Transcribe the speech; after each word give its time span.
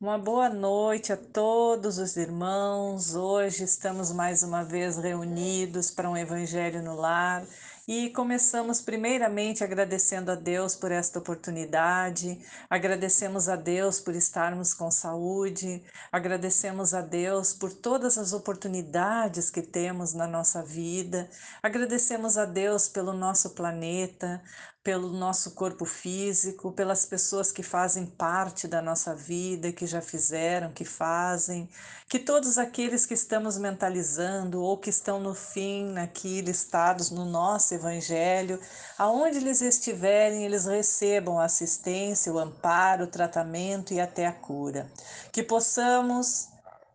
Uma 0.00 0.18
boa 0.18 0.48
noite 0.48 1.12
a 1.12 1.16
todos 1.16 1.98
os 1.98 2.16
irmãos. 2.16 3.14
Hoje 3.14 3.62
estamos 3.62 4.10
mais 4.10 4.42
uma 4.42 4.64
vez 4.64 4.96
reunidos 4.96 5.90
para 5.90 6.10
um 6.10 6.16
Evangelho 6.16 6.82
no 6.82 6.96
Lar 6.96 7.46
e 7.86 8.10
começamos 8.10 8.80
primeiramente 8.80 9.62
agradecendo 9.62 10.32
a 10.32 10.34
Deus 10.34 10.74
por 10.74 10.90
esta 10.90 11.18
oportunidade, 11.18 12.38
agradecemos 12.68 13.48
a 13.48 13.56
Deus 13.56 14.00
por 14.00 14.14
estarmos 14.14 14.72
com 14.72 14.90
saúde, 14.90 15.82
agradecemos 16.10 16.94
a 16.94 17.02
Deus 17.02 17.52
por 17.52 17.72
todas 17.72 18.16
as 18.16 18.32
oportunidades 18.32 19.50
que 19.50 19.60
temos 19.60 20.14
na 20.14 20.26
nossa 20.26 20.62
vida, 20.62 21.28
agradecemos 21.62 22.38
a 22.38 22.46
Deus 22.46 22.88
pelo 22.88 23.12
nosso 23.12 23.50
planeta, 23.50 24.42
pelo 24.84 25.08
nosso 25.08 25.52
corpo 25.52 25.86
físico, 25.86 26.70
pelas 26.70 27.06
pessoas 27.06 27.50
que 27.50 27.62
fazem 27.62 28.04
parte 28.04 28.68
da 28.68 28.82
nossa 28.82 29.14
vida, 29.14 29.72
que 29.72 29.86
já 29.86 30.02
fizeram, 30.02 30.72
que 30.72 30.84
fazem, 30.84 31.66
que 32.06 32.18
todos 32.18 32.58
aqueles 32.58 33.06
que 33.06 33.14
estamos 33.14 33.56
mentalizando 33.56 34.62
ou 34.62 34.76
que 34.76 34.90
estão 34.90 35.18
no 35.18 35.34
fim 35.34 35.96
aqui 35.96 36.42
listados 36.42 37.10
no 37.10 37.24
nosso 37.24 37.72
evangelho, 37.72 38.60
aonde 38.98 39.38
eles 39.38 39.62
estiverem, 39.62 40.44
eles 40.44 40.66
recebam 40.66 41.40
a 41.40 41.46
assistência, 41.46 42.30
o 42.30 42.38
amparo, 42.38 43.04
o 43.04 43.10
tratamento 43.10 43.94
e 43.94 44.00
até 44.00 44.26
a 44.26 44.32
cura. 44.32 44.86
Que 45.32 45.42
possamos 45.42 46.48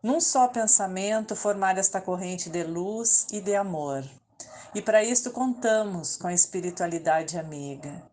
num 0.03 0.21
só 0.21 0.47
pensamento 0.47 1.35
formar 1.35 1.75
esta 1.79 1.99
corrente 1.99 2.51
de 2.51 2.63
luz 2.63 3.25
e 3.31 3.41
de 3.41 3.55
amor 3.55 4.03
e 4.73 4.81
para 4.81 5.03
isto 5.03 5.31
contamos 5.31 6.15
com 6.15 6.27
a 6.27 6.33
espiritualidade 6.33 7.37
amiga. 7.37 8.03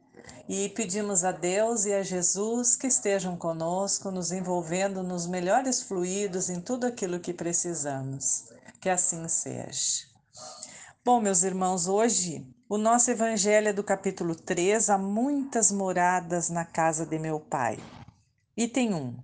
E 0.49 0.69
pedimos 0.71 1.25
a 1.25 1.33
Deus 1.33 1.85
e 1.85 1.93
a 1.93 2.03
Jesus 2.03 2.77
que 2.77 2.87
estejam 2.87 3.37
conosco, 3.37 4.11
nos 4.11 4.31
envolvendo 4.31 5.03
nos 5.03 5.27
melhores 5.27 5.83
fluidos 5.83 6.49
em 6.49 6.61
tudo 6.61 6.87
aquilo 6.87 7.21
que 7.21 7.35
precisamos. 7.35 8.45
Que 8.81 8.89
assim 8.89 9.27
seja. 9.29 10.07
Bom, 11.05 11.21
meus 11.21 11.43
irmãos, 11.43 11.89
hoje 11.89 12.47
o 12.69 12.79
nosso 12.79 13.11
evangelho 13.11 13.69
é 13.69 13.73
do 13.73 13.85
capítulo 13.85 14.35
3, 14.35 14.91
há 14.91 14.99
muitas 14.99 15.71
moradas 15.71 16.49
na 16.49 16.65
casa 16.65 17.05
de 17.05 17.19
meu 17.19 17.39
pai. 17.39 17.79
Item 18.57 18.95
1. 18.95 19.17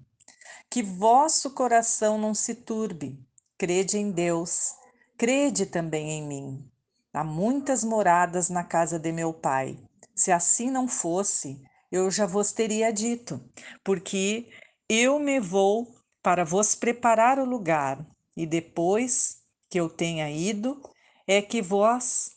Que 0.68 0.82
vosso 0.82 1.50
coração 1.50 2.18
não 2.18 2.34
se 2.34 2.54
turbe, 2.54 3.18
crede 3.56 3.98
em 3.98 4.10
Deus, 4.10 4.74
crede 5.16 5.66
também 5.66 6.10
em 6.10 6.26
mim. 6.26 6.71
Há 7.12 7.22
muitas 7.22 7.84
moradas 7.84 8.48
na 8.48 8.64
casa 8.64 8.98
de 8.98 9.12
meu 9.12 9.34
pai. 9.34 9.78
Se 10.14 10.32
assim 10.32 10.70
não 10.70 10.88
fosse, 10.88 11.60
eu 11.90 12.10
já 12.10 12.24
vos 12.24 12.52
teria 12.52 12.90
dito, 12.90 13.40
porque 13.84 14.48
eu 14.88 15.18
me 15.18 15.38
vou 15.38 15.94
para 16.22 16.44
vos 16.44 16.74
preparar 16.74 17.38
o 17.38 17.44
lugar, 17.44 18.06
e 18.36 18.46
depois 18.46 19.42
que 19.68 19.78
eu 19.78 19.90
tenha 19.90 20.30
ido, 20.30 20.80
é 21.26 21.42
que 21.42 21.60
vós 21.60 22.30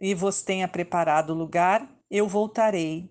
e 0.00 0.14
vos 0.14 0.42
tenha 0.42 0.68
preparado 0.68 1.30
o 1.30 1.36
lugar, 1.36 1.88
eu 2.10 2.28
voltarei 2.28 3.10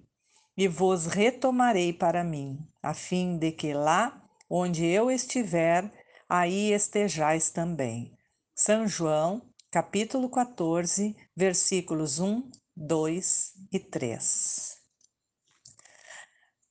e 0.58 0.67
vos 0.67 1.06
retomarei 1.06 1.91
para 1.91 2.23
mim, 2.23 2.59
a 2.81 2.94
fim 2.94 3.38
de 3.38 3.52
que 3.52 3.73
lá 3.73 4.22
onde 4.50 4.85
eu 4.85 5.09
estiver, 5.09 5.91
aí 6.30 6.72
estejais 6.72 7.50
também. 7.50 8.13
São 8.53 8.88
João 8.88 9.41
capítulo 9.72 10.30
14, 10.30 11.16
versículos 11.33 12.19
1, 12.19 12.52
2 12.75 13.53
e 13.72 13.80
3. 13.80 14.78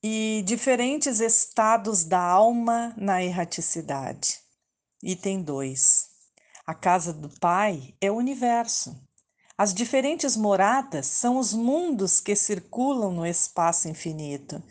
E 0.02 0.42
diferentes 0.44 1.18
estados 1.18 2.04
da 2.04 2.20
alma 2.20 2.94
na 2.98 3.24
erraticidade. 3.24 4.38
Item 5.02 5.42
2. 5.42 6.08
A 6.66 6.74
casa 6.74 7.10
do 7.10 7.30
Pai 7.40 7.94
é 8.02 8.10
o 8.10 8.16
universo. 8.16 8.94
As 9.56 9.72
diferentes 9.72 10.36
moradas 10.36 11.06
são 11.06 11.38
os 11.38 11.54
mundos 11.54 12.20
que 12.20 12.36
circulam 12.36 13.12
no 13.12 13.26
espaço 13.26 13.88
infinito 13.88 14.62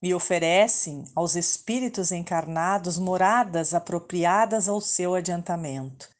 e 0.00 0.14
oferecem 0.14 1.04
aos 1.16 1.34
espíritos 1.34 2.12
encarnados 2.12 2.96
moradas 2.96 3.74
apropriadas 3.74 4.68
ao 4.68 4.80
seu 4.80 5.16
adiantamento. 5.16 6.12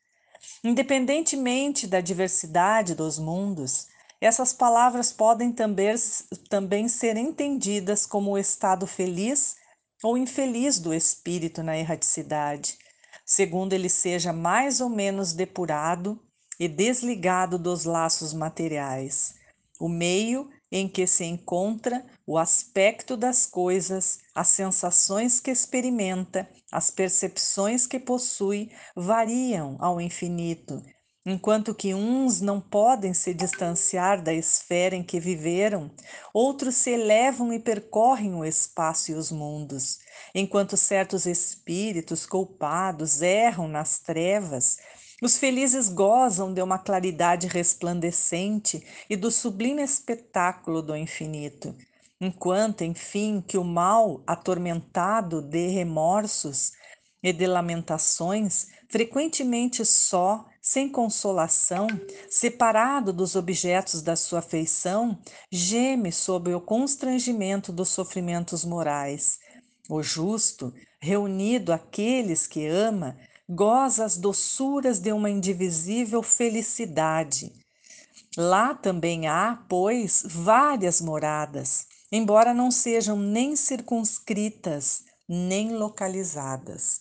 Independentemente 0.64 1.86
da 1.86 2.00
diversidade 2.00 2.94
dos 2.94 3.18
mundos, 3.18 3.88
essas 4.20 4.52
palavras 4.52 5.12
podem 5.12 5.52
também, 5.52 5.94
também 6.48 6.88
ser 6.88 7.16
entendidas 7.16 8.06
como 8.06 8.30
o 8.30 8.38
estado 8.38 8.86
feliz 8.86 9.56
ou 10.02 10.16
infeliz 10.16 10.78
do 10.78 10.94
espírito 10.94 11.62
na 11.62 11.76
erraticidade, 11.76 12.78
segundo 13.24 13.72
ele 13.72 13.88
seja 13.88 14.32
mais 14.32 14.80
ou 14.80 14.88
menos 14.88 15.32
depurado 15.32 16.20
e 16.58 16.68
desligado 16.68 17.58
dos 17.58 17.84
laços 17.84 18.32
materiais. 18.32 19.34
O 19.80 19.88
meio 19.88 20.48
em 20.72 20.88
que 20.88 21.06
se 21.06 21.24
encontra 21.24 22.02
o 22.26 22.38
aspecto 22.38 23.14
das 23.14 23.44
coisas, 23.44 24.20
as 24.34 24.48
sensações 24.48 25.38
que 25.38 25.50
experimenta, 25.50 26.48
as 26.72 26.90
percepções 26.90 27.86
que 27.86 28.00
possui 28.00 28.70
variam 28.96 29.76
ao 29.78 30.00
infinito, 30.00 30.82
enquanto 31.26 31.74
que 31.74 31.92
uns 31.94 32.40
não 32.40 32.58
podem 32.58 33.12
se 33.12 33.34
distanciar 33.34 34.22
da 34.22 34.32
esfera 34.32 34.96
em 34.96 35.02
que 35.02 35.20
viveram, 35.20 35.90
outros 36.32 36.76
se 36.76 36.90
elevam 36.90 37.52
e 37.52 37.60
percorrem 37.60 38.34
o 38.34 38.42
espaço 38.42 39.10
e 39.10 39.14
os 39.14 39.30
mundos, 39.30 39.98
enquanto 40.34 40.76
certos 40.78 41.26
espíritos 41.26 42.24
culpados 42.24 43.20
erram 43.20 43.68
nas 43.68 43.98
trevas 43.98 44.78
os 45.22 45.38
felizes 45.38 45.88
gozam 45.88 46.52
de 46.52 46.60
uma 46.60 46.80
claridade 46.80 47.46
resplandecente 47.46 48.84
e 49.08 49.14
do 49.14 49.30
sublime 49.30 49.80
espetáculo 49.80 50.82
do 50.82 50.96
infinito, 50.96 51.72
enquanto, 52.20 52.82
enfim, 52.82 53.40
que 53.40 53.56
o 53.56 53.62
mal, 53.62 54.20
atormentado 54.26 55.40
de 55.40 55.68
remorsos 55.68 56.72
e 57.22 57.32
de 57.32 57.46
lamentações, 57.46 58.66
frequentemente 58.88 59.84
só, 59.86 60.44
sem 60.60 60.88
consolação, 60.88 61.86
separado 62.28 63.12
dos 63.12 63.36
objetos 63.36 64.02
da 64.02 64.16
sua 64.16 64.40
afeição, 64.40 65.16
geme 65.52 66.10
sob 66.10 66.52
o 66.52 66.60
constrangimento 66.60 67.70
dos 67.72 67.90
sofrimentos 67.90 68.64
morais. 68.64 69.38
O 69.88 70.02
justo, 70.02 70.74
reunido 71.00 71.72
àqueles 71.72 72.46
que 72.48 72.66
ama, 72.66 73.16
goza 73.54 74.04
as 74.04 74.16
doçuras 74.16 74.98
de 74.98 75.12
uma 75.12 75.28
indivisível 75.28 76.22
felicidade. 76.22 77.52
Lá 78.36 78.74
também 78.74 79.28
há, 79.28 79.62
pois, 79.68 80.22
várias 80.24 81.02
moradas, 81.02 81.86
embora 82.10 82.54
não 82.54 82.70
sejam 82.70 83.16
nem 83.16 83.54
circunscritas, 83.54 85.04
nem 85.28 85.76
localizadas. 85.76 87.00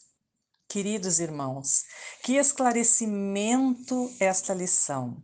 Queridos 0.67 1.19
irmãos, 1.19 1.83
que 2.23 2.35
esclarecimento 2.35 4.11
esta 4.19 4.53
lição. 4.53 5.17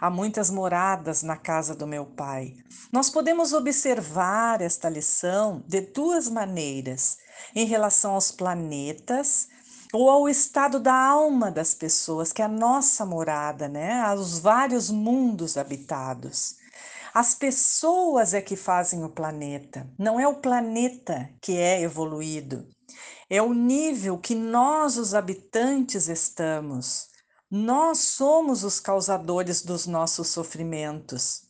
Há 0.00 0.10
muitas 0.10 0.50
moradas 0.50 1.22
na 1.22 1.36
casa 1.36 1.74
do 1.74 1.86
meu 1.86 2.06
pai. 2.06 2.54
Nós 2.92 3.10
podemos 3.10 3.52
observar 3.52 4.60
esta 4.60 4.88
lição 4.88 5.64
de 5.66 5.80
duas 5.80 6.28
maneiras: 6.28 7.16
em 7.54 7.64
relação 7.64 8.14
aos 8.14 8.30
planetas 8.32 9.48
ou 9.92 10.10
ao 10.10 10.28
estado 10.28 10.78
da 10.78 10.94
alma 10.94 11.50
das 11.50 11.74
pessoas, 11.74 12.32
que 12.32 12.42
é 12.42 12.44
a 12.44 12.48
nossa 12.48 13.06
morada, 13.06 13.68
né? 13.68 14.00
Aos 14.02 14.38
vários 14.38 14.90
mundos 14.90 15.56
habitados. 15.56 16.56
As 17.14 17.34
pessoas 17.34 18.34
é 18.34 18.40
que 18.40 18.54
fazem 18.54 19.02
o 19.02 19.08
planeta, 19.08 19.88
não 19.98 20.20
é 20.20 20.28
o 20.28 20.36
planeta 20.36 21.30
que 21.40 21.56
é 21.56 21.80
evoluído. 21.80 22.68
É 23.30 23.42
o 23.42 23.52
nível 23.52 24.18
que 24.18 24.34
nós, 24.34 24.96
os 24.96 25.14
habitantes, 25.14 26.08
estamos. 26.08 27.08
Nós 27.50 27.98
somos 27.98 28.64
os 28.64 28.80
causadores 28.80 29.62
dos 29.62 29.86
nossos 29.86 30.28
sofrimentos. 30.28 31.42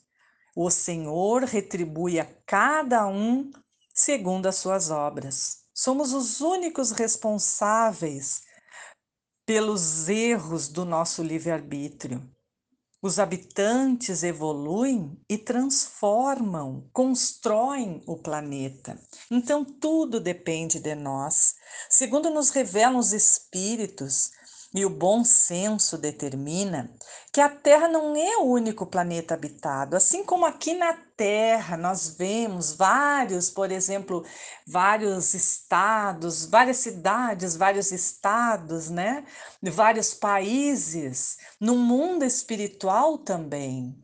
O 0.57 0.71
Senhor 0.71 1.45
retribui 1.45 2.19
a 2.19 2.27
cada 2.47 3.07
um 3.07 3.51
segundo 3.95 4.47
as 4.47 4.57
suas 4.57 4.91
obras. 4.91 5.58
Somos 5.81 6.13
os 6.13 6.41
únicos 6.41 6.91
responsáveis 6.91 8.43
pelos 9.47 10.09
erros 10.09 10.67
do 10.67 10.85
nosso 10.85 11.23
livre-arbítrio. 11.23 12.29
Os 13.01 13.21
habitantes 13.21 14.25
evoluem 14.25 15.17
e 15.29 15.39
transformam, 15.39 16.91
constroem 16.93 18.03
o 18.09 18.17
planeta. 18.17 19.01
Então, 19.31 19.65
tudo 19.65 20.19
depende 20.19 20.81
de 20.81 20.97
nós. 20.97 21.55
Segundo 21.89 22.29
nos 22.29 22.51
revelam 22.51 22.99
os 22.99 23.13
espíritos, 23.13 24.33
E 24.75 24.85
o 24.85 24.91
bom 24.91 25.25
senso 25.25 25.97
determina 25.97 26.95
que 27.33 27.41
a 27.41 27.49
Terra 27.49 27.89
não 27.89 28.15
é 28.15 28.37
o 28.37 28.45
único 28.45 28.85
planeta 28.85 29.33
habitado, 29.33 29.97
assim 29.97 30.23
como 30.23 30.45
aqui 30.45 30.75
na 30.75 30.93
Terra 31.17 31.75
nós 31.77 32.11
vemos 32.11 32.75
vários, 32.75 33.49
por 33.49 33.73
exemplo, 33.73 34.25
vários 34.67 35.33
estados, 35.33 36.45
várias 36.45 36.77
cidades, 36.77 37.57
vários 37.57 37.91
estados, 37.93 38.91
né? 38.91 39.25
Vários 39.63 40.13
países, 40.13 41.39
no 41.59 41.75
mundo 41.75 42.25
espiritual 42.25 43.17
também. 43.19 43.97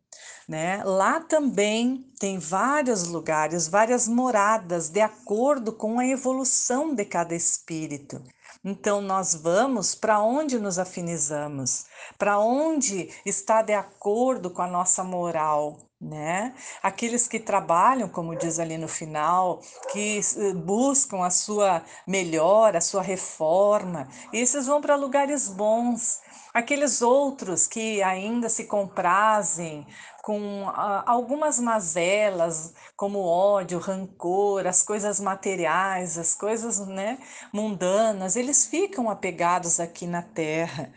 Né? 0.48 0.82
Lá 0.84 1.20
também 1.20 2.10
tem 2.18 2.38
vários 2.38 3.06
lugares, 3.08 3.68
várias 3.68 4.08
moradas, 4.08 4.88
de 4.88 5.00
acordo 5.00 5.72
com 5.72 5.98
a 5.98 6.06
evolução 6.06 6.94
de 6.94 7.04
cada 7.04 7.34
espírito. 7.34 8.22
Então, 8.64 9.02
nós 9.02 9.34
vamos 9.34 9.94
para 9.94 10.20
onde 10.20 10.58
nos 10.58 10.78
afinizamos, 10.78 11.84
para 12.18 12.38
onde 12.38 13.10
está 13.26 13.60
de 13.60 13.74
acordo 13.74 14.50
com 14.50 14.62
a 14.62 14.66
nossa 14.66 15.04
moral, 15.04 15.76
né? 16.00 16.54
Aqueles 16.82 17.26
que 17.26 17.40
trabalham, 17.40 18.08
como 18.08 18.36
diz 18.36 18.58
ali 18.58 18.76
no 18.76 18.88
final, 18.88 19.60
que 19.92 20.20
buscam 20.56 21.24
a 21.24 21.30
sua 21.30 21.82
melhora, 22.06 22.78
a 22.78 22.80
sua 22.80 23.02
reforma, 23.02 24.08
esses 24.32 24.66
vão 24.66 24.80
para 24.80 24.96
lugares 24.96 25.48
bons. 25.48 26.20
Aqueles 26.52 27.02
outros 27.02 27.66
que 27.66 28.02
ainda 28.02 28.48
se 28.48 28.64
comprazem 28.64 29.86
com 30.22 30.68
ah, 30.68 31.04
algumas 31.06 31.58
mazelas, 31.60 32.72
como 32.96 33.20
ódio, 33.20 33.78
rancor, 33.78 34.66
as 34.66 34.82
coisas 34.82 35.20
materiais, 35.20 36.16
as 36.16 36.34
coisas 36.34 36.78
né, 36.86 37.18
mundanas, 37.52 38.34
eles 38.36 38.66
ficam 38.66 39.10
apegados 39.10 39.80
aqui 39.80 40.06
na 40.06 40.22
terra. 40.22 40.92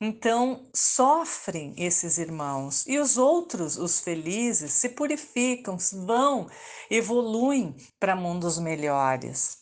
Então, 0.00 0.68
sofrem 0.74 1.74
esses 1.76 2.18
irmãos. 2.18 2.86
E 2.86 2.98
os 2.98 3.16
outros, 3.16 3.76
os 3.78 4.00
felizes, 4.00 4.72
se 4.72 4.90
purificam, 4.90 5.76
vão, 6.04 6.48
evoluem 6.90 7.74
para 7.98 8.14
mundos 8.14 8.58
melhores. 8.58 9.58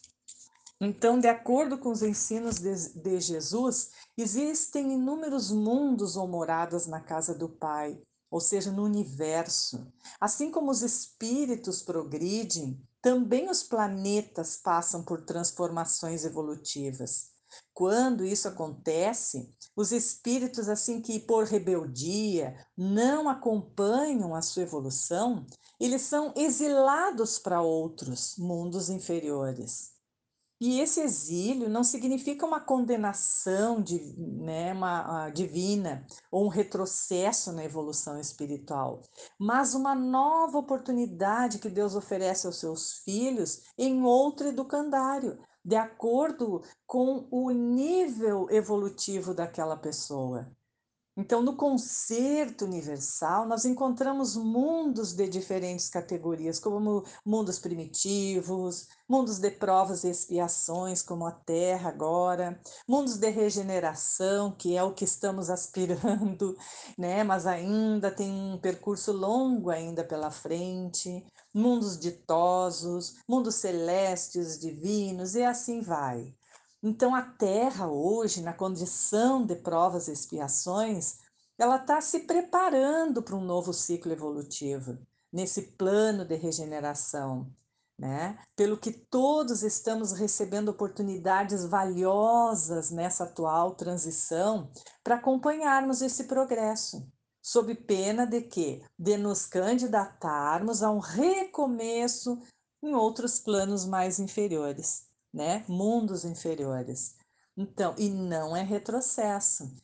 Então, 0.81 1.19
de 1.21 1.29
acordo 1.29 1.79
com 1.79 1.91
os 1.91 2.03
ensinos 2.03 2.59
de, 2.59 2.75
de 3.01 3.21
Jesus, 3.21 3.91
existem 4.17 4.93
inúmeros 4.93 5.51
mundos 5.51 6.17
ou 6.17 6.27
moradas 6.27 6.87
na 6.87 7.01
casa 7.01 7.35
do 7.35 7.49
Pai 7.49 7.99
ou 8.35 8.41
seja, 8.41 8.73
no 8.73 8.83
universo. 8.83 9.87
Assim 10.21 10.51
como 10.51 10.69
os 10.69 10.83
espíritos 10.83 11.83
progridem, 11.83 12.85
também 13.01 13.49
os 13.49 13.63
planetas 13.63 14.57
passam 14.57 15.05
por 15.05 15.25
transformações 15.25 16.25
evolutivas. 16.25 17.31
Quando 17.73 18.25
isso 18.25 18.49
acontece, 18.49 19.53
os 19.77 19.93
espíritos, 19.93 20.69
assim 20.69 21.01
que 21.01 21.19
por 21.19 21.45
rebeldia 21.45 22.57
não 22.77 23.29
acompanham 23.29 24.35
a 24.35 24.43
sua 24.43 24.63
evolução, 24.63 25.47
eles 25.81 26.03
são 26.03 26.33
exilados 26.37 27.39
para 27.39 27.61
outros 27.61 28.37
mundos 28.39 28.89
inferiores. 28.89 29.95
E 30.61 30.81
esse 30.81 31.01
exílio 31.01 31.69
não 31.69 31.83
significa 31.83 32.47
uma 32.47 32.61
condenação 32.61 33.83
de, 33.83 34.15
né, 34.17 34.73
uma, 34.73 35.29
divina 35.31 36.07
ou 36.31 36.47
um 36.47 36.49
retrocesso 36.49 37.53
na 37.53 37.65
evolução 37.65 38.19
espiritual, 38.19 39.03
mas 39.39 39.75
uma 39.75 39.95
nova 39.95 40.57
oportunidade 40.57 41.59
que 41.59 41.69
Deus 41.69 41.97
oferece 41.97 42.47
aos 42.47 42.61
seus 42.61 42.95
filhos 43.05 43.63
em 43.77 44.05
outro 44.05 44.49
educandário, 44.49 45.39
de 45.65 45.77
acordo 45.77 46.63
com 46.87 47.27
o 47.31 47.51
nível 47.51 48.49
evolutivo 48.51 49.33
daquela 49.33 49.77
pessoa. 49.77 50.51
Então, 51.17 51.41
no 51.41 51.57
concerto 51.57 52.65
universal, 52.65 53.47
nós 53.47 53.65
encontramos 53.65 54.35
mundos 54.35 55.13
de 55.13 55.29
diferentes 55.29 55.89
categorias, 55.89 56.59
como 56.59 57.05
mundos 57.25 57.57
primitivos, 57.57 58.89
mundos 59.09 59.39
de 59.39 59.49
provas 59.49 60.03
e 60.03 60.09
expiações, 60.09 61.03
como 61.03 61.25
a 61.25 61.31
Terra 61.31 61.89
agora, 61.89 62.61
mundos 62.89 63.17
de 63.17 63.31
regeneração, 63.31 64.51
que 64.51 64.77
é 64.77 64.83
o 64.83 64.93
que 64.93 65.05
estamos 65.05 65.51
aspirando, 65.51 66.57
né? 66.99 67.23
Mas 67.23 67.47
ainda 67.47 68.11
tem 68.11 68.33
um 68.33 68.59
percurso 68.59 69.13
longo 69.13 69.71
ainda 69.71 70.03
pela 70.03 70.33
frente, 70.33 71.25
mundos 71.55 71.97
ditosos, 71.99 73.17
mundos 73.29 73.55
celestes, 73.55 74.59
divinos, 74.59 75.37
e 75.37 75.45
assim 75.45 75.81
vai. 75.81 76.35
Então, 76.83 77.15
a 77.15 77.23
Terra, 77.23 77.89
hoje, 77.89 78.43
na 78.43 78.53
condição 78.53 79.47
de 79.47 79.55
provas 79.55 80.09
e 80.09 80.13
expiações, 80.13 81.19
ela 81.57 81.77
está 81.77 82.01
se 82.01 82.21
preparando 82.21 83.23
para 83.23 83.37
um 83.37 83.45
novo 83.45 83.73
ciclo 83.73 84.13
evolutivo, 84.13 84.99
nesse 85.33 85.63
plano 85.63 86.25
de 86.25 86.35
regeneração, 86.35 87.51
né? 87.99 88.39
Pelo 88.57 88.77
que 88.77 88.93
todos 88.93 89.63
estamos 89.63 90.13
recebendo 90.13 90.69
oportunidades 90.69 91.65
valiosas 91.65 92.91
nessa 92.91 93.25
atual 93.25 93.75
transição 93.75 94.71
para 95.03 95.15
acompanharmos 95.15 96.03
esse 96.03 96.25
progresso, 96.25 97.07
sob 97.45 97.75
pena 97.75 98.27
de 98.27 98.41
que 98.41 98.83
de 98.99 99.17
nos 99.17 99.45
candidatarmos 99.45 100.83
a 100.83 100.91
um 100.91 100.99
recomeço 100.99 102.41
em 102.83 102.95
outros 102.95 103.39
planos 103.39 103.85
mais 103.85 104.19
inferiores 104.19 105.05
né? 105.35 105.65
Mundos 105.69 106.25
inferiores. 106.25 107.17
Então, 107.57 107.95
e 107.99 108.09
não 108.09 108.57
é 108.57 108.63
retrocesso, 108.63 109.75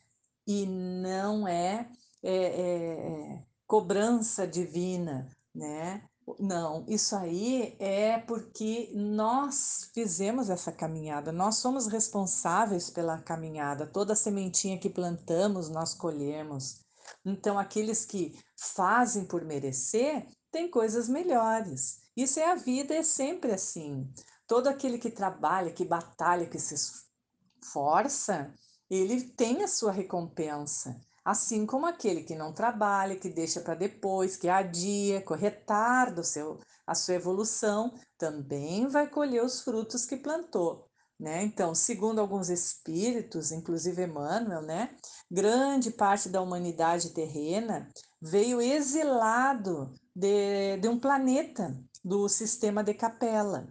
e 0.47 0.65
não 0.65 1.47
é, 1.47 1.89
é, 2.23 2.35
é 2.35 3.43
cobrança 3.67 4.47
divina, 4.47 5.29
né? 5.53 6.03
Não, 6.39 6.85
isso 6.87 7.15
aí 7.15 7.75
é 7.79 8.17
porque 8.19 8.91
nós 8.93 9.89
fizemos 9.93 10.49
essa 10.49 10.71
caminhada, 10.71 11.31
nós 11.31 11.57
somos 11.57 11.87
responsáveis 11.87 12.89
pela 12.89 13.17
caminhada, 13.21 13.85
toda 13.85 14.15
sementinha 14.15 14.77
que 14.77 14.89
plantamos, 14.89 15.67
nós 15.69 15.93
colhemos. 15.93 16.79
Então, 17.25 17.57
aqueles 17.57 18.05
que 18.05 18.37
fazem 18.57 19.25
por 19.25 19.43
merecer, 19.43 20.27
têm 20.51 20.69
coisas 20.69 21.07
melhores. 21.07 22.01
Isso 22.15 22.39
é 22.39 22.51
a 22.51 22.55
vida, 22.55 22.93
é 22.93 23.03
sempre 23.03 23.51
assim. 23.51 24.11
Todo 24.45 24.67
aquele 24.67 24.97
que 24.97 25.09
trabalha, 25.09 25.71
que 25.71 25.85
batalha, 25.85 26.45
que 26.45 26.59
se 26.59 26.75
esforça, 26.75 28.53
ele 28.89 29.21
tem 29.29 29.63
a 29.63 29.67
sua 29.67 29.91
recompensa. 29.91 30.99
Assim 31.23 31.65
como 31.65 31.85
aquele 31.85 32.23
que 32.23 32.35
não 32.35 32.51
trabalha, 32.51 33.15
que 33.15 33.29
deixa 33.29 33.61
para 33.61 33.75
depois, 33.75 34.35
que 34.35 34.49
adia, 34.49 35.21
que 35.21 35.33
retarda 35.35 36.21
o 36.21 36.25
seu, 36.25 36.59
a 36.85 36.95
sua 36.95 37.13
evolução, 37.13 37.93
também 38.17 38.87
vai 38.87 39.07
colher 39.07 39.43
os 39.43 39.61
frutos 39.61 40.05
que 40.05 40.17
plantou. 40.17 40.90
Né? 41.21 41.43
Então, 41.43 41.75
segundo 41.75 42.19
alguns 42.19 42.49
espíritos, 42.49 43.51
inclusive 43.51 44.03
Emmanuel, 44.03 44.63
né? 44.63 44.95
grande 45.29 45.91
parte 45.91 46.27
da 46.27 46.41
humanidade 46.41 47.11
terrena 47.11 47.87
veio 48.19 48.59
exilado 48.59 49.93
de, 50.15 50.77
de 50.77 50.87
um 50.87 50.99
planeta 50.99 51.79
do 52.03 52.27
sistema 52.27 52.83
de 52.83 52.95
Capela. 52.95 53.67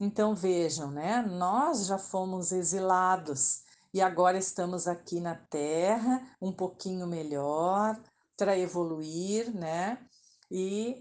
Então 0.00 0.34
vejam, 0.34 0.90
né? 0.90 1.22
Nós 1.22 1.86
já 1.86 1.98
fomos 1.98 2.50
exilados 2.50 3.62
e 3.94 4.02
agora 4.02 4.36
estamos 4.36 4.88
aqui 4.88 5.20
na 5.20 5.36
Terra, 5.36 6.36
um 6.42 6.52
pouquinho 6.52 7.06
melhor, 7.06 7.96
para 8.36 8.58
evoluir, 8.58 9.54
né? 9.54 9.98
E 10.50 11.00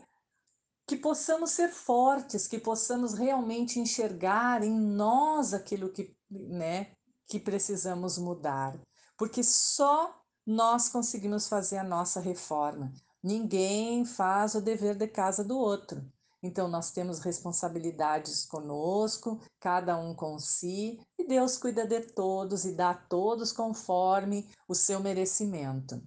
que 0.88 0.96
possamos 0.96 1.52
ser 1.52 1.68
fortes, 1.68 2.48
que 2.48 2.58
possamos 2.58 3.14
realmente 3.14 3.78
enxergar 3.78 4.64
em 4.64 4.72
nós 4.72 5.54
aquilo 5.54 5.90
que, 5.90 6.16
né, 6.32 6.94
que 7.28 7.40
precisamos 7.40 8.18
mudar, 8.18 8.80
porque 9.18 9.44
só 9.44 10.18
nós 10.46 10.88
conseguimos 10.88 11.50
fazer 11.50 11.78
a 11.78 11.84
nossa 11.84 12.22
reforma. 12.22 12.94
Ninguém 13.22 14.06
faz 14.06 14.56
o 14.56 14.62
dever 14.62 14.96
de 14.96 15.08
casa 15.08 15.44
do 15.44 15.58
outro. 15.58 16.10
Então, 16.42 16.70
nós 16.70 16.92
temos 16.92 17.20
responsabilidades 17.20 18.46
conosco, 18.46 19.42
cada 19.60 19.98
um 19.98 20.16
com 20.16 20.40
si, 20.40 21.02
e 21.18 21.28
Deus 21.28 21.58
cuida 21.58 21.86
de 21.86 22.00
todos 22.00 22.64
e 22.64 22.74
dá 22.74 22.92
a 22.92 22.96
todos 22.96 23.52
conforme 23.52 24.48
o 24.68 24.76
seu 24.76 25.02
merecimento. 25.02 26.02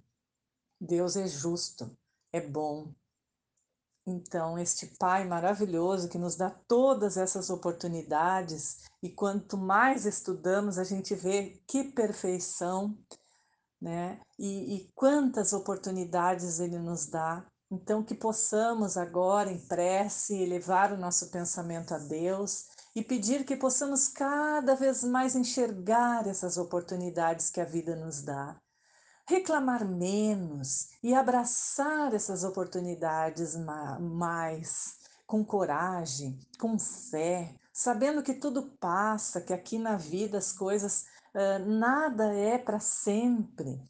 Deus 0.81 1.17
é 1.17 1.27
justo, 1.27 1.95
é 2.33 2.41
bom. 2.41 2.95
Então, 4.07 4.59
este 4.59 4.87
Pai 4.99 5.27
maravilhoso 5.27 6.09
que 6.09 6.19
nos 6.19 6.37
dá 6.37 6.51
todas 6.51 7.17
essas 7.17 7.51
oportunidades, 7.51 8.85
e 9.03 9.09
quanto 9.09 9.57
mais 9.57 10.07
estudamos, 10.07 10.79
a 10.79 10.85
gente 10.85 11.15
vê 11.15 11.61
que 11.67 11.85
perfeição, 11.85 12.97
né? 13.81 14.21
E, 14.39 14.77
e 14.77 14.91
quantas 14.95 15.53
oportunidades 15.53 16.61
Ele 16.61 16.79
nos 16.79 17.07
dá 17.07 17.47
então, 17.71 18.03
que 18.03 18.17
possamos 18.17 18.97
agora, 18.97 19.53
em 19.53 19.59
prece, 19.59 20.43
elevar 20.43 20.93
o 20.93 20.97
nosso 20.97 21.31
pensamento 21.31 21.95
a 21.95 21.99
Deus 21.99 22.67
e 22.97 23.03
pedir 23.03 23.45
que 23.45 23.55
possamos 23.55 24.09
cada 24.09 24.75
vez 24.75 25.05
mais 25.05 25.37
enxergar 25.37 26.27
essas 26.27 26.57
oportunidades 26.57 27.49
que 27.49 27.61
a 27.61 27.65
vida 27.65 27.95
nos 27.95 28.23
dá. 28.23 28.61
Reclamar 29.31 29.87
menos 29.87 30.89
e 31.01 31.15
abraçar 31.15 32.13
essas 32.13 32.43
oportunidades 32.43 33.55
mais, 34.01 34.99
com 35.25 35.45
coragem, 35.45 36.37
com 36.59 36.77
fé, 36.77 37.55
sabendo 37.73 38.25
que 38.25 38.35
tudo 38.35 38.73
passa, 38.81 39.41
que 39.41 39.53
aqui 39.53 39.79
na 39.79 39.97
vida 39.97 40.37
as 40.37 40.51
coisas, 40.51 41.07
nada 41.65 42.35
é 42.35 42.59
para 42.59 42.81
sempre, 42.81 43.81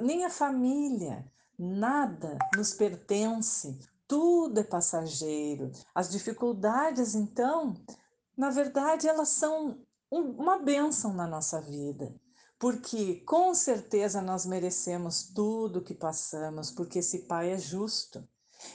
nem 0.00 0.24
a 0.24 0.30
família, 0.30 1.30
nada 1.58 2.38
nos 2.56 2.72
pertence, 2.72 3.78
tudo 4.08 4.60
é 4.60 4.64
passageiro. 4.64 5.72
As 5.94 6.10
dificuldades, 6.10 7.14
então, 7.14 7.74
na 8.34 8.48
verdade, 8.48 9.06
elas 9.06 9.28
são 9.28 9.78
um, 10.10 10.22
uma 10.30 10.58
bênção 10.58 11.12
na 11.12 11.26
nossa 11.26 11.60
vida, 11.60 12.14
porque 12.58 13.16
com 13.26 13.54
certeza 13.54 14.22
nós 14.22 14.46
merecemos 14.46 15.24
tudo 15.34 15.82
que 15.82 15.94
passamos, 15.94 16.70
porque 16.70 17.00
esse 17.00 17.20
Pai 17.20 17.52
é 17.52 17.58
justo 17.58 18.26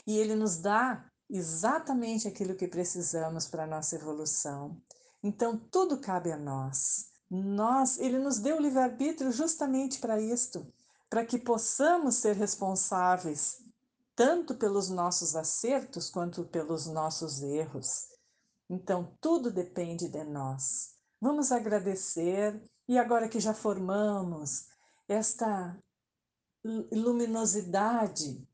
e 0.06 0.18
ele 0.18 0.34
nos 0.34 0.58
dá 0.58 1.10
exatamente 1.28 2.28
aquilo 2.28 2.54
que 2.54 2.68
precisamos 2.68 3.46
para 3.46 3.64
a 3.64 3.66
nossa 3.66 3.96
evolução. 3.96 4.80
Então, 5.22 5.56
tudo 5.56 5.98
cabe 5.98 6.30
a 6.30 6.36
nós. 6.36 7.06
Nós, 7.30 7.98
ele 7.98 8.18
nos 8.18 8.38
deu 8.38 8.56
o 8.56 8.60
livre-arbítrio 8.60 9.32
justamente 9.32 9.98
para 9.98 10.20
isto, 10.20 10.66
para 11.08 11.24
que 11.24 11.38
possamos 11.38 12.16
ser 12.16 12.36
responsáveis 12.36 13.62
tanto 14.14 14.54
pelos 14.54 14.90
nossos 14.90 15.34
acertos 15.34 16.10
quanto 16.10 16.44
pelos 16.44 16.86
nossos 16.86 17.42
erros. 17.42 18.08
Então, 18.68 19.16
tudo 19.20 19.50
depende 19.50 20.08
de 20.08 20.22
nós. 20.24 20.94
Vamos 21.20 21.50
agradecer 21.50 22.62
e 22.92 22.98
agora 22.98 23.26
que 23.26 23.40
já 23.40 23.54
formamos 23.54 24.66
esta 25.08 25.74
luminosidade 26.62 28.46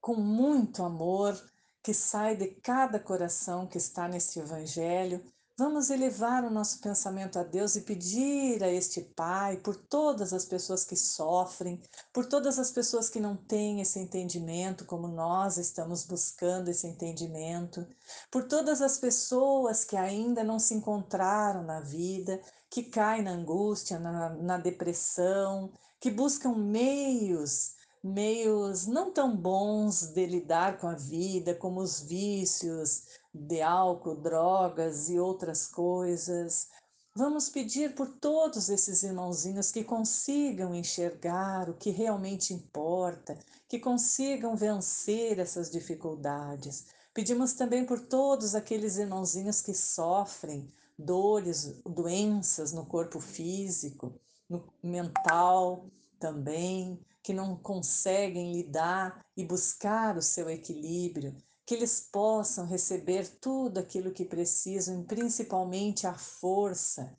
com 0.00 0.16
muito 0.16 0.82
amor 0.82 1.40
que 1.80 1.94
sai 1.94 2.34
de 2.34 2.48
cada 2.48 2.98
coração 2.98 3.68
que 3.68 3.78
está 3.78 4.08
neste 4.08 4.40
Evangelho, 4.40 5.22
Vamos 5.60 5.90
elevar 5.90 6.42
o 6.42 6.50
nosso 6.50 6.80
pensamento 6.80 7.38
a 7.38 7.42
Deus 7.42 7.76
e 7.76 7.82
pedir 7.82 8.64
a 8.64 8.72
este 8.72 9.02
Pai 9.02 9.58
por 9.58 9.76
todas 9.76 10.32
as 10.32 10.46
pessoas 10.46 10.86
que 10.86 10.96
sofrem, 10.96 11.82
por 12.14 12.24
todas 12.24 12.58
as 12.58 12.70
pessoas 12.70 13.10
que 13.10 13.20
não 13.20 13.36
têm 13.36 13.82
esse 13.82 13.98
entendimento, 13.98 14.86
como 14.86 15.06
nós 15.06 15.58
estamos 15.58 16.06
buscando 16.06 16.70
esse 16.70 16.86
entendimento, 16.86 17.86
por 18.30 18.44
todas 18.44 18.80
as 18.80 18.96
pessoas 18.96 19.84
que 19.84 19.98
ainda 19.98 20.42
não 20.42 20.58
se 20.58 20.72
encontraram 20.72 21.62
na 21.62 21.82
vida, 21.82 22.40
que 22.70 22.84
caem 22.84 23.22
na 23.22 23.32
angústia, 23.32 23.98
na, 23.98 24.30
na 24.30 24.56
depressão, 24.56 25.72
que 25.98 26.10
buscam 26.10 26.54
meios 26.54 27.74
meios 28.02 28.86
não 28.86 29.12
tão 29.12 29.36
bons 29.36 30.06
de 30.06 30.24
lidar 30.26 30.78
com 30.78 30.88
a 30.88 30.94
vida, 30.94 31.54
como 31.54 31.80
os 31.80 32.00
vícios 32.00 33.02
de 33.32 33.60
álcool, 33.60 34.14
drogas 34.14 35.08
e 35.10 35.18
outras 35.18 35.66
coisas. 35.66 36.68
Vamos 37.14 37.48
pedir 37.48 37.94
por 37.94 38.08
todos 38.08 38.70
esses 38.70 39.02
irmãozinhos 39.02 39.70
que 39.70 39.84
consigam 39.84 40.74
enxergar 40.74 41.68
o 41.68 41.74
que 41.74 41.90
realmente 41.90 42.54
importa, 42.54 43.38
que 43.68 43.78
consigam 43.78 44.56
vencer 44.56 45.38
essas 45.38 45.70
dificuldades. 45.70 46.86
Pedimos 47.12 47.52
também 47.52 47.84
por 47.84 48.00
todos 48.00 48.54
aqueles 48.54 48.96
irmãozinhos 48.96 49.60
que 49.60 49.74
sofrem 49.74 50.72
dores, 51.04 51.80
doenças 51.84 52.72
no 52.72 52.86
corpo 52.86 53.20
físico, 53.20 54.18
no 54.48 54.72
mental 54.82 55.90
também, 56.18 57.00
que 57.22 57.32
não 57.32 57.56
conseguem 57.56 58.52
lidar 58.52 59.24
e 59.36 59.44
buscar 59.44 60.16
o 60.16 60.22
seu 60.22 60.48
equilíbrio, 60.48 61.36
que 61.66 61.74
eles 61.74 62.08
possam 62.12 62.66
receber 62.66 63.28
tudo 63.40 63.78
aquilo 63.78 64.12
que 64.12 64.24
precisam, 64.24 65.04
principalmente 65.04 66.06
a 66.06 66.14
força 66.14 67.16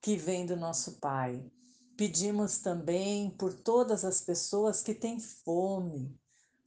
que 0.00 0.16
vem 0.16 0.46
do 0.46 0.56
nosso 0.56 0.98
Pai. 1.00 1.44
Pedimos 1.96 2.58
também 2.58 3.30
por 3.30 3.52
todas 3.52 4.04
as 4.04 4.20
pessoas 4.20 4.82
que 4.82 4.94
têm 4.94 5.20
fome, 5.20 6.18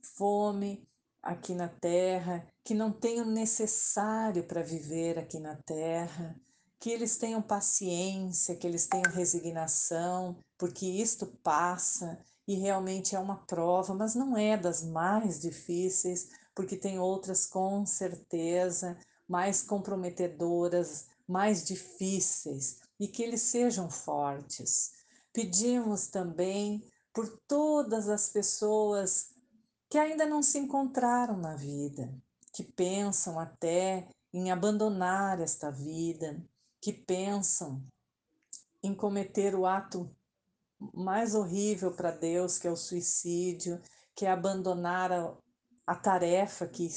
fome 0.02 0.88
aqui 1.28 1.54
na 1.54 1.68
terra, 1.68 2.48
que 2.64 2.74
não 2.74 2.90
o 3.22 3.26
necessário 3.26 4.46
para 4.46 4.64
viver 4.64 5.20
aqui 5.20 5.40
na 5.40 5.58
terra, 5.58 6.40
que 6.80 6.90
eles 6.90 7.18
tenham 7.18 7.42
paciência, 7.42 8.56
que 8.56 8.66
eles 8.66 8.88
tenham 8.88 9.12
resignação, 9.12 10.38
porque 10.58 10.86
isto 10.86 11.26
passa 11.44 12.18
e 12.48 12.56
realmente 12.56 13.14
é 13.14 13.20
uma 13.20 13.46
prova, 13.46 13.94
mas 13.94 14.16
não 14.16 14.38
é 14.38 14.56
das 14.56 14.82
mais 14.82 15.42
difíceis, 15.42 16.30
porque 16.56 16.78
tem 16.78 16.98
outras 16.98 17.46
com 17.46 17.86
certeza 17.86 18.98
mais 19.28 19.62
comprometedoras, 19.62 21.08
mais 21.28 21.66
difíceis, 21.66 22.80
e 22.98 23.06
que 23.06 23.22
eles 23.22 23.42
sejam 23.42 23.90
fortes. 23.90 24.94
Pedimos 25.34 26.08
também 26.08 26.82
por 27.14 27.28
todas 27.46 28.08
as 28.08 28.30
pessoas 28.30 29.36
que 29.90 29.98
ainda 29.98 30.26
não 30.26 30.42
se 30.42 30.58
encontraram 30.58 31.38
na 31.38 31.56
vida, 31.56 32.14
que 32.54 32.64
pensam 32.64 33.40
até 33.40 34.08
em 34.34 34.52
abandonar 34.52 35.40
esta 35.40 35.72
vida, 35.72 36.44
que 36.82 36.92
pensam 36.92 37.84
em 38.84 38.94
cometer 38.94 39.56
o 39.56 39.66
ato 39.66 40.14
mais 40.94 41.34
horrível 41.34 41.92
para 41.92 42.12
Deus, 42.12 42.58
que 42.58 42.68
é 42.68 42.72
o 42.72 42.76
suicídio, 42.76 43.82
que 44.16 44.26
é 44.26 44.32
abandonar 44.32 45.12
a, 45.12 45.36
a 45.86 45.96
tarefa 45.96 46.68
que 46.68 46.88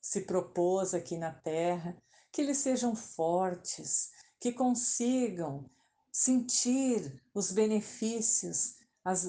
se 0.00 0.20
propôs 0.22 0.94
aqui 0.94 1.16
na 1.16 1.32
Terra, 1.32 1.96
que 2.32 2.42
eles 2.42 2.58
sejam 2.58 2.94
fortes, 2.96 4.10
que 4.40 4.52
consigam 4.52 5.70
sentir 6.10 7.22
os 7.32 7.50
benefícios 7.50 8.76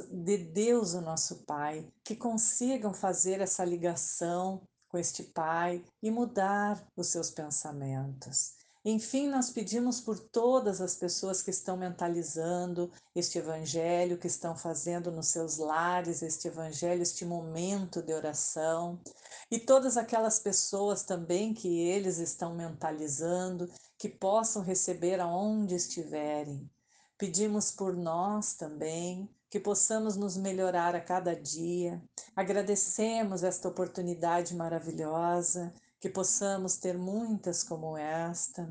de 0.09 0.37
Deus, 0.37 0.93
o 0.93 1.01
nosso 1.01 1.43
Pai, 1.43 1.85
que 2.03 2.15
consigam 2.15 2.93
fazer 2.93 3.41
essa 3.41 3.65
ligação 3.65 4.61
com 4.87 4.97
este 4.97 5.23
Pai 5.23 5.83
e 6.01 6.09
mudar 6.09 6.81
os 6.95 7.07
seus 7.07 7.29
pensamentos. 7.29 8.53
Enfim, 8.87 9.27
nós 9.27 9.49
pedimos 9.49 9.99
por 9.99 10.17
todas 10.19 10.79
as 10.79 10.95
pessoas 10.95 11.41
que 11.41 11.49
estão 11.49 11.75
mentalizando 11.75 12.91
este 13.15 13.39
evangelho, 13.39 14.17
que 14.17 14.27
estão 14.27 14.55
fazendo 14.55 15.11
nos 15.11 15.27
seus 15.27 15.57
lares 15.57 16.21
este 16.21 16.47
evangelho, 16.47 17.01
este 17.01 17.25
momento 17.25 18.01
de 18.01 18.13
oração, 18.13 19.01
e 19.49 19.59
todas 19.59 19.97
aquelas 19.97 20.39
pessoas 20.39 21.03
também 21.03 21.51
que 21.51 21.79
eles 21.79 22.19
estão 22.19 22.53
mentalizando, 22.53 23.67
que 23.97 24.07
possam 24.07 24.61
receber 24.61 25.19
aonde 25.19 25.73
estiverem. 25.73 26.69
Pedimos 27.17 27.71
por 27.71 27.95
nós 27.95 28.55
também, 28.55 29.29
que 29.49 29.59
possamos 29.59 30.17
nos 30.17 30.35
melhorar 30.35 30.95
a 30.95 30.99
cada 30.99 31.33
dia. 31.33 32.03
Agradecemos 32.35 33.41
esta 33.41 33.69
oportunidade 33.69 34.53
maravilhosa 34.53 35.73
que 35.97 36.09
possamos 36.09 36.75
ter 36.75 36.97
muitas 36.97 37.63
como 37.63 37.95
esta. 37.95 38.69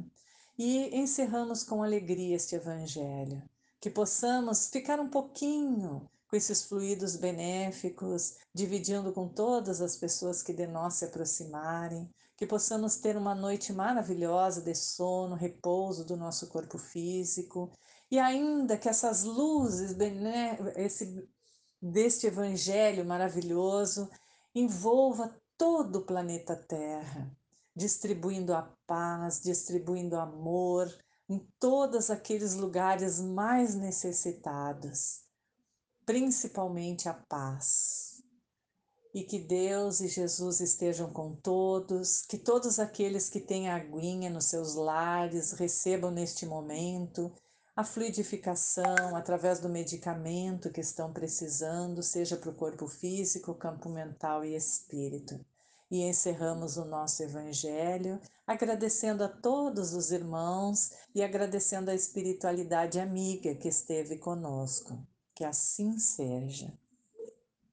E 0.58 0.94
encerramos 0.94 1.64
com 1.64 1.82
alegria 1.82 2.36
este 2.36 2.54
Evangelho, 2.54 3.42
que 3.80 3.88
possamos 3.88 4.68
ficar 4.68 5.00
um 5.00 5.08
pouquinho 5.08 6.06
com 6.28 6.36
esses 6.36 6.64
fluidos 6.64 7.16
benéficos, 7.16 8.34
dividindo 8.52 9.10
com 9.12 9.26
todas 9.26 9.80
as 9.80 9.96
pessoas 9.96 10.42
que 10.42 10.52
de 10.52 10.66
nós 10.66 10.94
se 10.94 11.06
aproximarem, 11.06 12.08
que 12.36 12.46
possamos 12.46 12.96
ter 12.96 13.16
uma 13.16 13.34
noite 13.34 13.72
maravilhosa 13.72 14.60
de 14.60 14.74
sono, 14.74 15.34
repouso 15.34 16.04
do 16.04 16.16
nosso 16.16 16.48
corpo 16.48 16.76
físico, 16.76 17.72
e 18.14 18.18
ainda 18.20 18.78
que 18.78 18.88
essas 18.88 19.24
luzes 19.24 19.96
esse, 20.76 21.28
deste 21.82 22.28
Evangelho 22.28 23.04
maravilhoso 23.04 24.08
envolva 24.54 25.36
todo 25.58 25.96
o 25.96 26.06
planeta 26.06 26.54
Terra, 26.54 27.36
distribuindo 27.74 28.54
a 28.54 28.72
paz, 28.86 29.40
distribuindo 29.42 30.16
amor 30.16 30.86
em 31.28 31.44
todos 31.58 32.08
aqueles 32.08 32.54
lugares 32.54 33.18
mais 33.18 33.74
necessitados, 33.74 35.22
principalmente 36.06 37.08
a 37.08 37.14
paz. 37.14 38.22
E 39.12 39.24
que 39.24 39.40
Deus 39.40 40.00
e 40.00 40.06
Jesus 40.06 40.60
estejam 40.60 41.12
com 41.12 41.34
todos, 41.34 42.22
que 42.22 42.38
todos 42.38 42.78
aqueles 42.78 43.28
que 43.28 43.40
têm 43.40 43.68
aguinha 43.68 44.30
nos 44.30 44.44
seus 44.44 44.76
lares 44.76 45.50
recebam 45.52 46.12
neste 46.12 46.46
momento 46.46 47.32
a 47.76 47.82
fluidificação 47.82 49.16
através 49.16 49.58
do 49.60 49.68
medicamento 49.68 50.70
que 50.70 50.80
estão 50.80 51.12
precisando, 51.12 52.02
seja 52.02 52.36
para 52.36 52.50
o 52.50 52.54
corpo 52.54 52.86
físico, 52.86 53.54
campo 53.54 53.88
mental 53.88 54.44
e 54.44 54.54
espírito. 54.54 55.44
e 55.90 56.02
encerramos 56.02 56.76
o 56.76 56.84
nosso 56.84 57.22
Evangelho, 57.22 58.20
agradecendo 58.46 59.22
a 59.22 59.28
todos 59.28 59.92
os 59.94 60.10
irmãos 60.10 60.90
e 61.14 61.22
agradecendo 61.22 61.90
a 61.90 61.94
espiritualidade 61.94 62.98
amiga 62.98 63.54
que 63.54 63.68
esteve 63.68 64.18
conosco. 64.18 64.98
Que 65.34 65.44
assim 65.44 65.98
seja. 65.98 66.72